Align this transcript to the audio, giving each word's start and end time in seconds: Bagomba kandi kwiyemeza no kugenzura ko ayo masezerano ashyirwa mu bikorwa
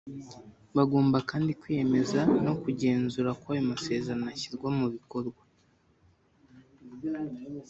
Bagomba 0.77 1.17
kandi 1.29 1.51
kwiyemeza 1.59 2.19
no 2.45 2.53
kugenzura 2.61 3.29
ko 3.41 3.45
ayo 3.53 3.63
masezerano 3.71 4.25
ashyirwa 4.33 4.67
mu 4.77 4.87
bikorwa 4.95 5.43